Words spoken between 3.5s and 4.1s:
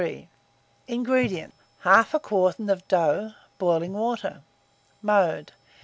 boiling